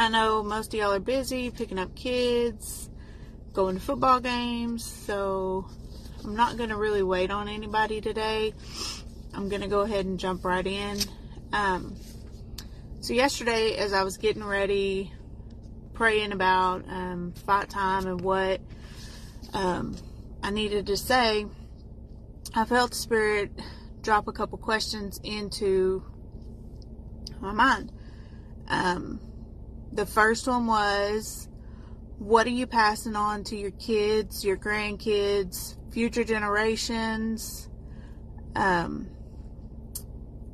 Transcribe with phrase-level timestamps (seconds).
[0.00, 2.88] I know most of y'all are busy picking up kids,
[3.52, 5.66] going to football games, so
[6.24, 8.54] I'm not going to really wait on anybody today.
[9.34, 10.98] I'm going to go ahead and jump right in.
[11.52, 11.96] Um,
[13.00, 15.12] so, yesterday, as I was getting ready,
[15.94, 18.60] praying about um, fight time and what
[19.52, 19.96] um,
[20.44, 21.44] I needed to say,
[22.54, 23.50] I felt the Spirit
[24.02, 26.04] drop a couple questions into
[27.40, 27.90] my mind.
[28.68, 29.18] Um,
[29.92, 31.48] the first one was,
[32.18, 37.68] what are you passing on to your kids, your grandkids, future generations?
[38.54, 39.08] Um,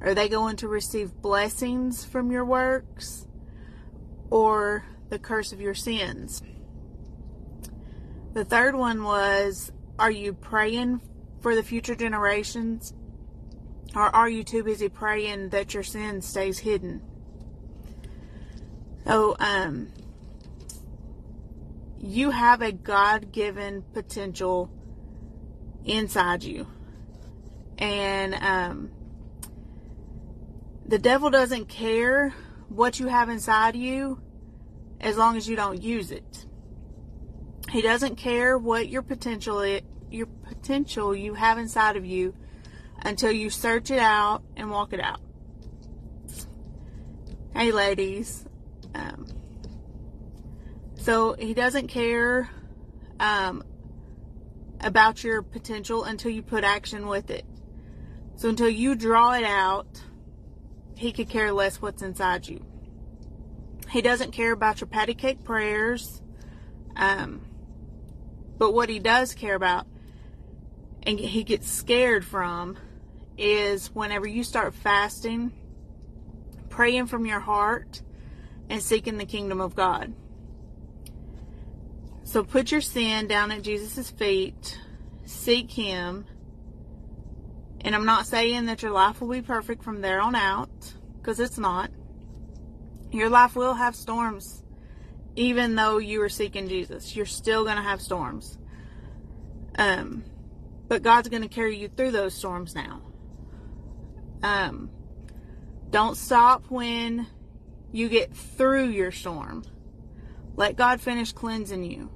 [0.00, 3.26] are they going to receive blessings from your works
[4.30, 6.42] or the curse of your sins?
[8.32, 11.00] The third one was, are you praying
[11.40, 12.94] for the future generations
[13.94, 17.02] or are you too busy praying that your sin stays hidden?
[19.04, 19.88] So, um,
[21.98, 24.70] you have a God given potential
[25.84, 26.66] inside you.
[27.78, 28.90] And, um,
[30.86, 32.34] the devil doesn't care
[32.68, 34.20] what you have inside you
[35.00, 36.46] as long as you don't use it.
[37.70, 39.64] He doesn't care what your potential
[40.10, 42.34] your potential you have inside of you
[43.02, 45.20] until you search it out and walk it out.
[47.54, 48.44] Hey, ladies.
[48.94, 49.26] Um,
[50.96, 52.50] so he doesn't care
[53.18, 53.64] um,
[54.80, 57.44] about your potential until you put action with it.
[58.36, 60.02] So until you draw it out,
[60.96, 62.64] he could care less what's inside you.
[63.90, 66.22] He doesn't care about your patty cake prayers.
[66.96, 67.42] Um,
[68.58, 69.86] but what he does care about
[71.02, 72.76] and he gets scared from
[73.36, 75.52] is whenever you start fasting,
[76.68, 78.02] praying from your heart,
[78.72, 80.14] and seeking the kingdom of God.
[82.24, 84.80] So put your sin down at Jesus' feet,
[85.26, 86.24] seek Him,
[87.82, 91.38] and I'm not saying that your life will be perfect from there on out, because
[91.38, 91.90] it's not.
[93.10, 94.62] Your life will have storms,
[95.36, 97.14] even though you are seeking Jesus.
[97.14, 98.56] You're still going to have storms.
[99.76, 100.24] Um,
[100.88, 103.02] but God's going to carry you through those storms now.
[104.42, 104.88] Um,
[105.90, 107.26] don't stop when
[107.92, 109.64] you get through your storm.
[110.56, 112.10] Let God finish cleansing you.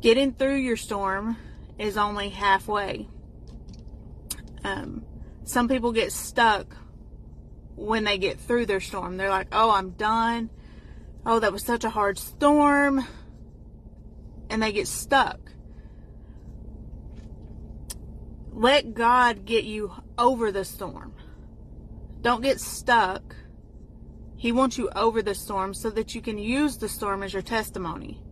[0.00, 1.36] Getting through your storm
[1.78, 3.08] is only halfway.
[4.62, 5.04] Um,
[5.44, 6.76] some people get stuck
[7.76, 9.16] when they get through their storm.
[9.16, 10.50] They're like, oh, I'm done.
[11.26, 13.06] Oh, that was such a hard storm.
[14.50, 15.40] And they get stuck.
[18.52, 21.14] Let God get you over the storm.
[22.20, 23.34] Don't get stuck.
[24.44, 27.40] He wants you over the storm so that you can use the storm as your
[27.40, 28.22] testimony.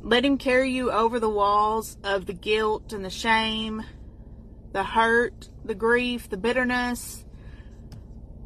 [0.00, 3.84] Let Him carry you over the walls of the guilt and the shame,
[4.72, 7.26] the hurt, the grief, the bitterness.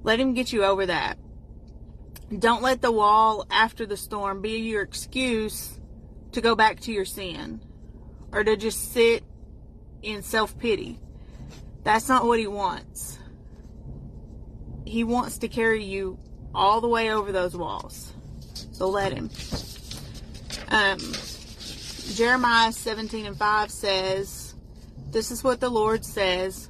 [0.02, 1.18] Let Him get you over that.
[2.36, 5.78] Don't let the wall after the storm be your excuse
[6.32, 7.60] to go back to your sin
[8.32, 9.22] or to just sit
[10.02, 10.98] in self pity.
[11.84, 13.20] That's not what he wants.
[14.84, 16.18] He wants to carry you
[16.54, 18.12] all the way over those walls.
[18.72, 19.30] So let him.
[20.68, 20.98] Um,
[22.14, 24.54] Jeremiah 17 and 5 says,
[25.10, 26.68] This is what the Lord says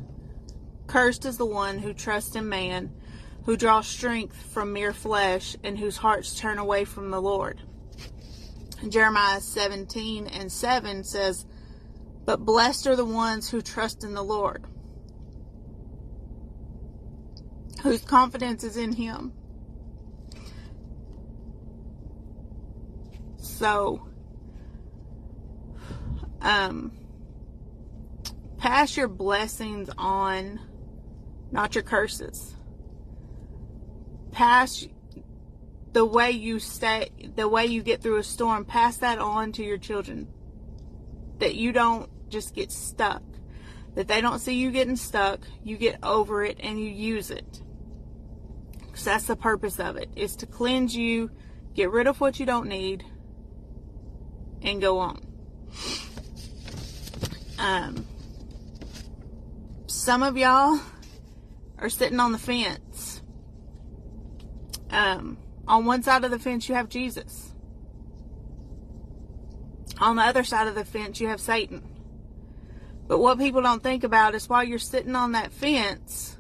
[0.87, 2.93] Cursed is the one who trusts in man,
[3.45, 7.63] who draws strength from mere flesh, and whose hearts turn away from the Lord.
[8.89, 11.47] Jeremiah 17 and 7 says,
[12.25, 14.67] But blessed are the ones who trust in the Lord
[17.83, 19.33] whose confidence is in Him.
[23.53, 24.03] So,
[26.41, 26.91] um,
[28.59, 30.59] pass your blessings on,
[31.51, 32.57] not your curses.
[34.33, 34.87] Pass
[35.93, 39.63] the way you stay, the way you get through a storm, pass that on to
[39.63, 40.29] your children.
[41.39, 43.23] That you don't just get stuck.
[43.95, 45.41] That they don't see you getting stuck.
[45.63, 47.63] You get over it and you use it.
[48.81, 50.09] Because that's the purpose of it.
[50.17, 51.31] is to cleanse you,
[51.75, 53.05] get rid of what you don't need,
[54.63, 55.21] and go on.
[57.59, 58.07] Um,
[59.87, 60.81] some of y'all
[61.79, 63.23] are sitting on the fence.
[64.91, 67.53] Um, on one side of the fence, you have Jesus.
[69.99, 71.83] On the other side of the fence, you have Satan.
[73.07, 76.37] But what people don't think about is while you're sitting on that fence,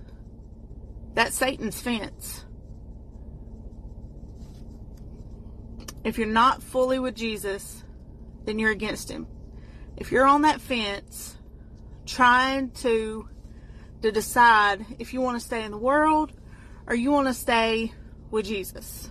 [1.14, 2.44] that's Satan's fence.
[6.04, 7.81] If you're not fully with Jesus,
[8.44, 9.26] then you're against him.
[9.96, 11.36] If you're on that fence
[12.06, 13.28] trying to
[14.02, 16.32] to decide if you want to stay in the world
[16.86, 17.92] or you want to stay
[18.30, 19.10] with Jesus,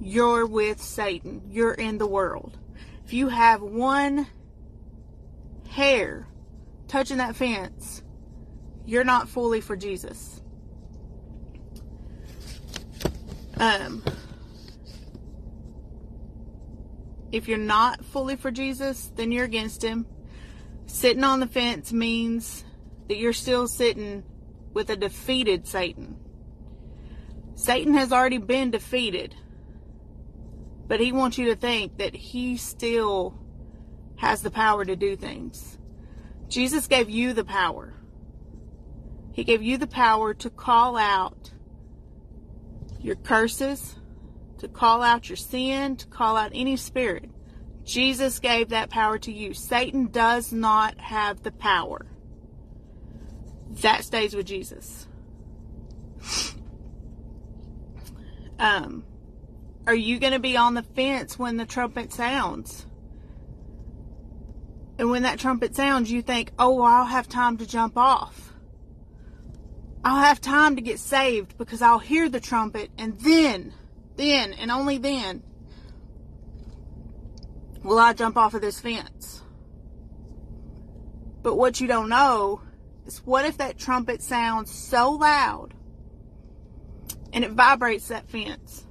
[0.00, 1.42] you're with Satan.
[1.48, 2.58] You're in the world.
[3.04, 4.26] If you have one
[5.68, 6.26] hair
[6.88, 8.02] touching that fence,
[8.84, 10.42] you're not fully for Jesus.
[13.56, 14.02] Um,
[17.32, 20.06] if you're not fully for Jesus, then you're against him.
[20.86, 22.64] Sitting on the fence means
[23.08, 24.22] that you're still sitting
[24.74, 26.18] with a defeated Satan.
[27.54, 29.34] Satan has already been defeated,
[30.86, 33.38] but he wants you to think that he still
[34.16, 35.78] has the power to do things.
[36.48, 37.94] Jesus gave you the power.
[39.32, 41.50] He gave you the power to call out
[43.00, 43.96] your curses,
[44.62, 47.28] to call out your sin, to call out any spirit.
[47.82, 49.54] Jesus gave that power to you.
[49.54, 52.06] Satan does not have the power.
[53.80, 55.08] That stays with Jesus.
[58.60, 59.04] Um,
[59.88, 62.86] are you going to be on the fence when the trumpet sounds?
[64.96, 68.52] And when that trumpet sounds, you think, oh, I'll have time to jump off.
[70.04, 73.74] I'll have time to get saved because I'll hear the trumpet and then,
[74.16, 75.42] then, and only then
[77.82, 79.42] will I jump off of this fence.
[81.42, 82.60] But what you don't know
[83.06, 85.74] is what if that trumpet sounds so loud
[87.32, 88.86] and it vibrates that fence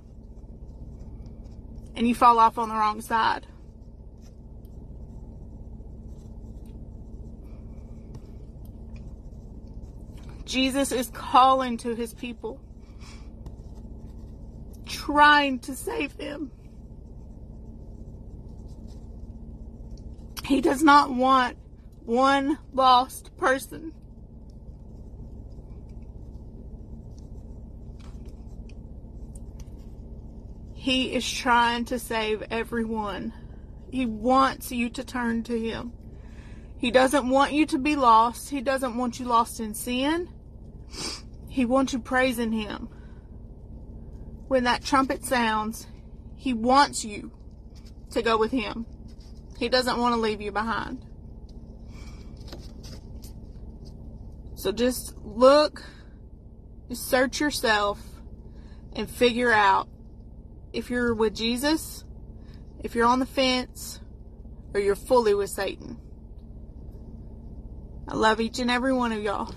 [1.95, 3.47] and you fall off on the wrong side?
[10.43, 12.59] Jesus is calling to his people,
[15.05, 16.51] trying to save him.
[20.45, 21.57] He does not want
[22.05, 23.93] one lost person.
[30.73, 33.33] He is trying to save everyone.
[33.91, 35.93] He wants you to turn to Him.
[36.75, 38.49] He doesn't want you to be lost.
[38.49, 40.27] He doesn't want you lost in sin.
[41.47, 42.89] He wants you praising Him.
[44.51, 45.87] When that trumpet sounds,
[46.35, 47.31] He wants you
[48.09, 48.85] to go with Him.
[49.57, 51.05] He doesn't want to leave you behind.
[54.55, 55.81] So just look,
[56.91, 58.01] search yourself,
[58.91, 59.87] and figure out
[60.73, 62.03] if you're with Jesus,
[62.83, 64.01] if you're on the fence,
[64.73, 65.97] or you're fully with Satan.
[68.05, 69.55] I love each and every one of y'all.